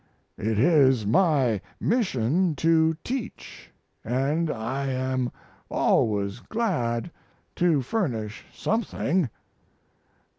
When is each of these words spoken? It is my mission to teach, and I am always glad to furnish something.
It 0.39 0.57
is 0.57 1.05
my 1.05 1.61
mission 1.79 2.55
to 2.55 2.95
teach, 3.03 3.69
and 4.03 4.49
I 4.49 4.87
am 4.87 5.31
always 5.69 6.39
glad 6.39 7.11
to 7.57 7.83
furnish 7.83 8.43
something. 8.51 9.29